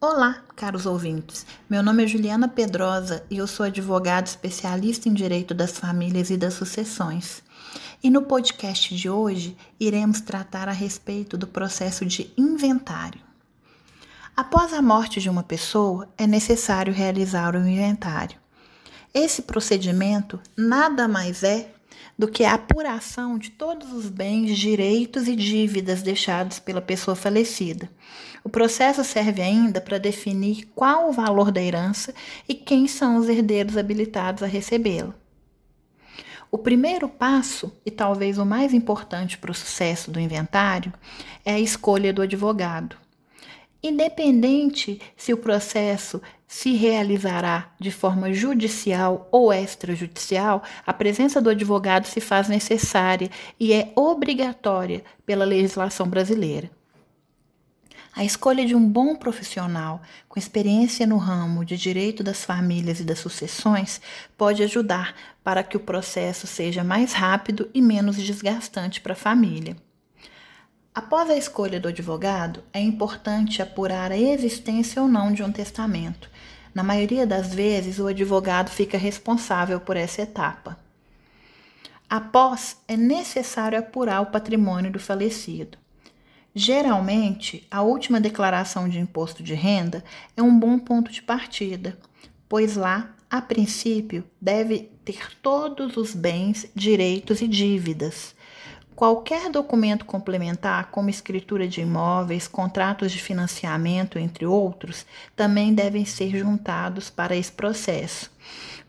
[0.00, 1.44] Olá, caros ouvintes.
[1.68, 6.36] Meu nome é Juliana Pedrosa e eu sou advogada especialista em direito das famílias e
[6.36, 7.42] das sucessões.
[8.00, 13.20] E no podcast de hoje iremos tratar a respeito do processo de inventário.
[14.36, 18.38] Após a morte de uma pessoa, é necessário realizar o inventário.
[19.12, 21.74] Esse procedimento nada mais é
[22.18, 27.90] do que a apuração de todos os bens, direitos e dívidas deixados pela pessoa falecida.
[28.42, 32.14] O processo serve ainda para definir qual o valor da herança
[32.48, 35.14] e quem são os herdeiros habilitados a recebê-la.
[36.50, 40.92] O primeiro passo, e talvez o mais importante para o sucesso do inventário,
[41.44, 42.96] é a escolha do advogado.
[43.82, 52.06] Independente se o processo se realizará de forma judicial ou extrajudicial, a presença do advogado
[52.06, 56.70] se faz necessária e é obrigatória pela legislação brasileira.
[58.16, 63.04] A escolha de um bom profissional com experiência no ramo de direito das famílias e
[63.04, 64.00] das sucessões
[64.36, 69.76] pode ajudar para que o processo seja mais rápido e menos desgastante para a família.
[70.98, 76.28] Após a escolha do advogado, é importante apurar a existência ou não de um testamento.
[76.74, 80.76] Na maioria das vezes, o advogado fica responsável por essa etapa.
[82.10, 85.78] Após, é necessário apurar o patrimônio do falecido.
[86.52, 90.02] Geralmente, a última declaração de imposto de renda
[90.36, 91.96] é um bom ponto de partida,
[92.48, 98.34] pois lá, a princípio, deve ter todos os bens, direitos e dívidas
[98.98, 106.36] Qualquer documento complementar, como escritura de imóveis, contratos de financiamento, entre outros, também devem ser
[106.36, 108.28] juntados para esse processo.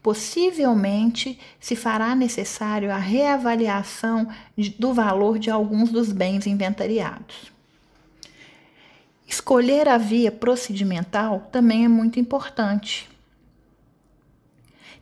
[0.02, 4.28] Possivelmente se fará necessário a reavaliação
[4.80, 7.52] do valor de alguns dos bens inventariados.
[9.28, 13.08] Escolher a via procedimental também é muito importante.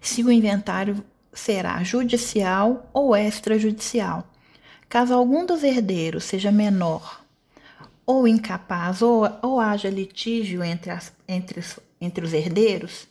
[0.02, 1.02] Se o inventário
[1.32, 4.28] será judicial ou extrajudicial.
[4.90, 7.22] Caso algum dos herdeiros seja menor
[8.06, 11.62] ou incapaz, ou, ou haja litígio entre, as, entre,
[12.00, 13.06] entre os herdeiros,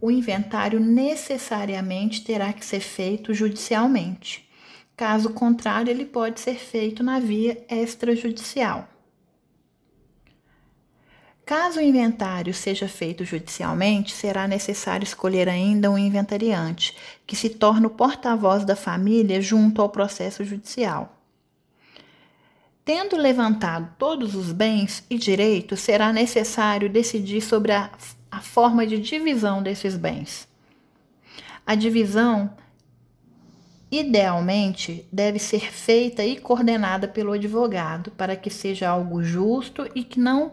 [0.00, 4.48] o inventário necessariamente terá que ser feito judicialmente.
[4.96, 8.88] Caso contrário, ele pode ser feito na via extrajudicial.
[11.50, 16.96] Caso o inventário seja feito judicialmente, será necessário escolher ainda um inventariante,
[17.26, 21.18] que se torne o porta-voz da família junto ao processo judicial.
[22.84, 27.90] Tendo levantado todos os bens e direitos, será necessário decidir sobre a,
[28.30, 30.46] a forma de divisão desses bens.
[31.66, 32.48] A divisão,
[33.90, 40.20] idealmente, deve ser feita e coordenada pelo advogado para que seja algo justo e que
[40.20, 40.52] não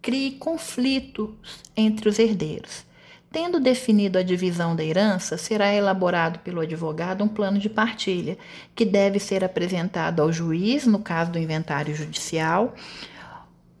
[0.00, 1.30] crie conflitos
[1.76, 2.86] entre os herdeiros.
[3.30, 8.38] Tendo definido a divisão da herança, será elaborado pelo advogado um plano de partilha,
[8.74, 12.74] que deve ser apresentado ao juiz, no caso do inventário judicial,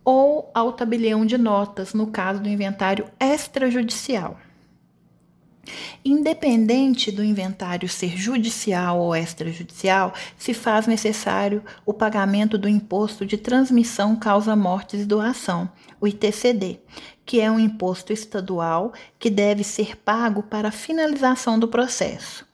[0.04, 4.38] ou ao tabelião de notas, no caso do inventário extrajudicial.
[6.04, 13.36] Independente do inventário ser judicial ou extrajudicial, se faz necessário o pagamento do imposto de
[13.36, 15.70] transmissão causa mortes e doação,
[16.00, 16.80] o ITCD,
[17.24, 22.46] que é um imposto estadual que deve ser pago para a finalização do processo.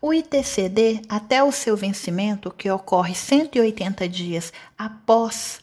[0.00, 5.60] O ITCD, até o seu vencimento, que ocorre 180 dias após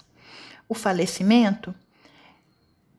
[0.68, 1.74] o falecimento,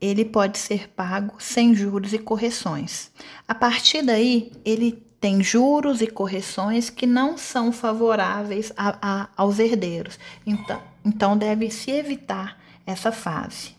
[0.00, 3.10] ele pode ser pago sem juros e correções.
[3.46, 9.58] A partir daí, ele tem juros e correções que não são favoráveis a, a, aos
[9.58, 10.18] herdeiros.
[10.46, 13.74] Então, então deve-se evitar essa fase.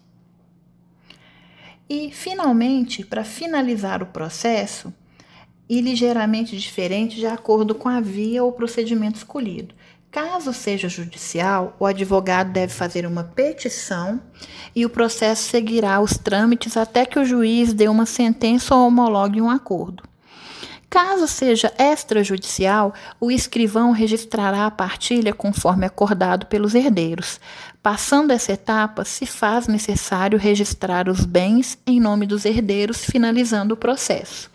[1.90, 4.94] E, finalmente, para finalizar o processo,
[5.70, 9.76] e ligeiramente diferente de acordo com a via ou procedimento escolhido.
[10.12, 14.22] Caso seja judicial, o advogado deve fazer uma petição
[14.76, 19.42] e o processo seguirá os trâmites até que o juiz dê uma sentença ou homologue
[19.42, 20.04] um acordo.
[20.90, 27.42] Caso seja extrajudicial, o escrivão registrará a partilha conforme acordado pelos herdeiros.
[27.84, 33.78] Passando essa etapa, se faz necessário registrar os bens em nome dos herdeiros, finalizando o
[33.78, 34.50] processo.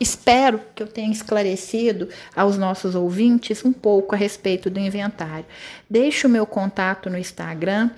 [0.00, 5.46] Espero que eu tenha esclarecido aos nossos ouvintes um pouco a respeito do inventário.
[5.90, 7.90] Deixe o meu contato no Instagram,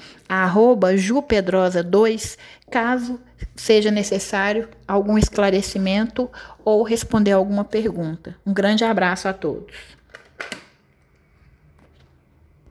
[0.97, 2.38] jupedrosa2,
[2.70, 3.20] caso
[3.55, 6.31] seja necessário algum esclarecimento
[6.64, 8.37] ou responder alguma pergunta.
[8.47, 10.00] Um grande abraço a todos.